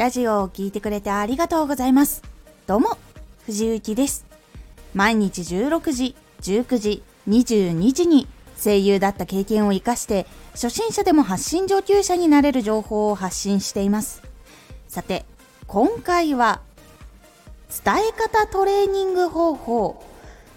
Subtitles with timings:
[0.00, 2.22] ラジオを聴いてくれてありがとうございます。
[2.66, 2.96] どうも、
[3.44, 4.24] 藤幸です。
[4.94, 8.26] 毎日16時、19時、22時に
[8.56, 14.22] 声優だった経験を活かして初心者でも発信上級者になれる情報を発信しています。
[14.88, 15.26] さて、
[15.66, 16.62] 今回は
[17.84, 20.02] 伝え方トレーニング方法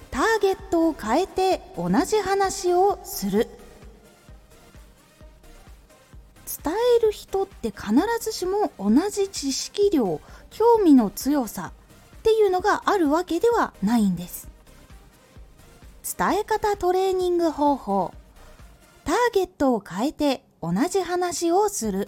[0.10, 3.50] ターゲットを変えて同じ話をする
[6.63, 11.73] 伝える人って必ずしも同じ知識量興味の強さ
[12.19, 14.47] っていうのがあるわけではないんです。
[16.17, 18.13] 伝え方トレーニング方法。
[19.03, 22.07] ターゲットを変えて同じ話をする。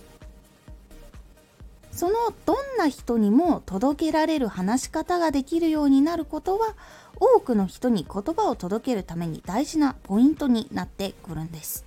[1.92, 6.76] そのどんな人にも届けられる話し方ができるようになることは
[7.20, 11.86] 多くの人に言葉を届けるために大事なポイントになってくるんです。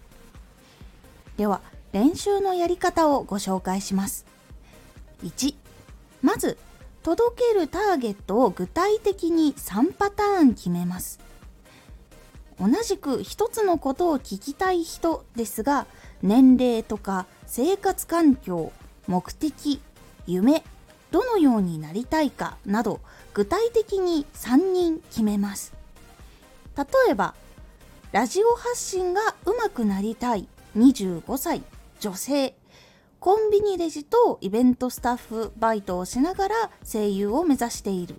[1.37, 1.61] では
[1.93, 4.27] 練習のやり方をご紹介します。
[5.25, 5.55] 1
[6.23, 6.59] まず
[7.03, 11.21] 届けるターゲットを具体的に3パターン決めます。
[12.61, 15.87] 同じく一つのことを聞きたい人ですが
[16.23, 18.73] 年齢とか生活環境
[19.07, 19.81] 目的
[20.27, 20.65] 夢
[21.11, 23.01] どのようになりたいかなど
[23.33, 25.73] 具体的に3人決めます
[26.77, 27.35] 例えば
[28.11, 31.63] ラジオ発信がうまくなりたい25歳
[32.01, 32.55] 女性。
[33.21, 38.17] コンビニレジとイベントスタッフバイトをしながら声優を目指している。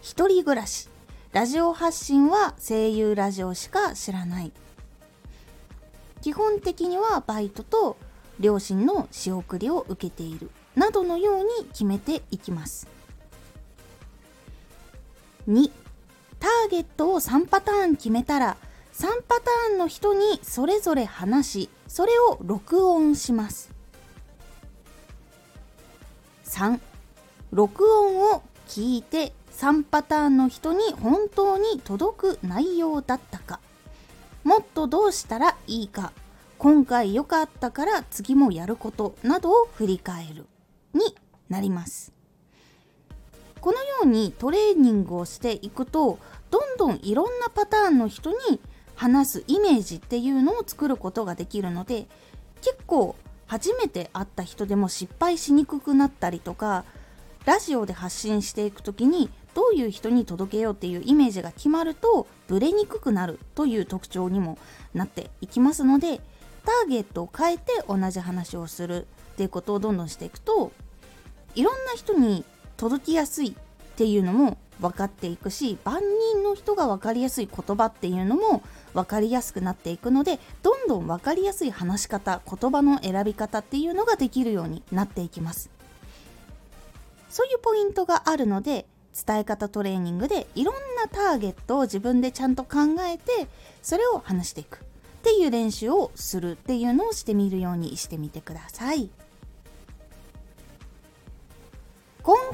[0.00, 0.88] 一人暮らし。
[1.32, 4.52] ラジオ発信は声優ラジオしか知らない。
[6.20, 7.96] 基本的にはバイトと
[8.38, 12.86] 両親の仕送りを受けているなどのように決めていきます。
[15.48, 15.70] 2
[16.38, 18.56] ターゲットを3パターン決めたら
[18.92, 23.72] 3パターンの人にそれぞれ話しそれを録音します。
[26.44, 26.78] 3
[27.52, 33.60] 録音を聞いて3パターンの人に本当に届く内容だったか。
[34.44, 36.12] もっとどうしたらいいか。
[36.58, 40.46] 今回良かったから次もやることなどを振り返る。
[40.92, 41.16] に
[41.48, 42.12] なります。
[43.60, 46.18] このようにトレーニングをしていくと
[46.50, 48.60] どんどんいろんなパターンの人に
[49.02, 52.06] 話すイメージっていうのを作ることができるので
[52.60, 53.16] 結構
[53.48, 56.84] 初めて会った人でも失敗しにくくなったりとか
[57.44, 64.56] ラジオで発信していく時にどういう人に届けようっていうイメージが決まるとブレにくくなるという特徴にも
[64.94, 66.20] なっていきますので
[66.64, 70.70] ターゲットを変えて同じ話をするっていうことをどんどんしていくと
[71.56, 72.44] いろんな人に
[72.76, 73.52] 届きやすいっ
[73.96, 76.00] ていうのも分かっていくし万
[76.34, 78.62] 人の人が分かりやすい言葉っていうのも
[78.92, 85.70] 分かりやすくなっていくのでどんどん分かりやすい話し方言葉の選び方っていうのができるようになっていきます。
[87.30, 88.84] そういうポイントがあるので
[89.26, 92.78] 伝え方トレーニングでいろんなターゲットを自分でちゃんと考
[93.08, 93.48] えて
[93.80, 94.78] それを話していく。
[94.78, 99.08] っていう練習をするっていうのをしてみるようにしてみてください。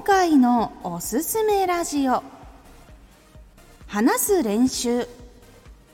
[0.09, 2.23] 回のおすすめラジオ。
[3.87, 5.07] 話す練習。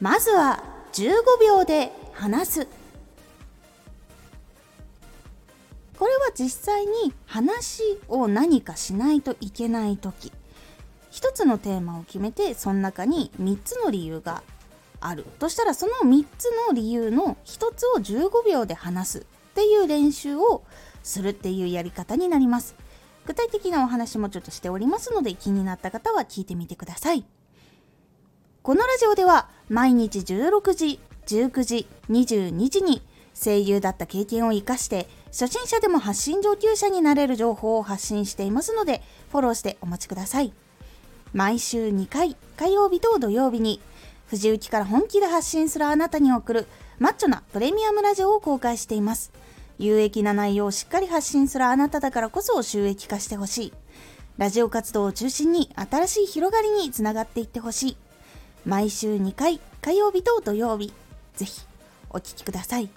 [0.01, 2.69] まずは15秒で話す。
[5.99, 10.31] これは実際に話を何かしないといけない時。
[11.11, 14.45] 一つのテーマを決めてその中に3つの理由が
[15.01, 15.25] ある。
[15.41, 19.23] としたらその3つの理由の1つを15秒で話すっ
[19.55, 20.63] ていう練習を
[21.03, 22.77] するっていうやり方になります。
[23.27, 27.25] 具体的なお話もちょっとしておりますので気になった方は聞いてみてください
[28.63, 33.03] このラジオでは毎日16時、19時、22時に
[33.35, 40.53] 声優だった経験を活かして初心者でも発信上級者になれる情報を発信していますのでフォローしてお待ちください。
[41.35, 43.81] 毎週2回、火曜日と土曜日に
[44.29, 46.67] 藤雪から本気で発信するあなたに送る
[46.99, 49.33] マッチョなプレミアムラジオを公開しています。
[49.79, 53.73] 有益な内容をしっかり発信するあなただからこそ収益化してほしい。
[54.37, 57.97] ラジオ活動を中心に新しい広がりにつながっていってほしい。
[58.65, 60.93] 毎週2回火曜日と土曜日。
[61.37, 61.63] ぜひ
[62.11, 62.89] お聴きください。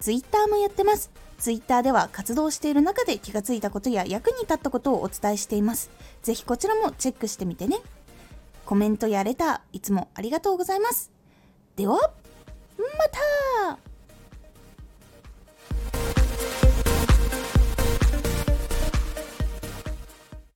[0.00, 1.10] Twitter もやってます。
[1.38, 5.90] Twitter では活動している中で気がついたことや役に立ったことをお伝えしています。
[6.22, 7.78] ぜひこちらもチェックしてみてね。
[8.64, 11.10] コメントやレターいつもありがとうございます。
[11.76, 12.10] では